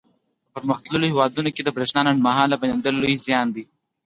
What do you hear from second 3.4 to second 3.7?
دی.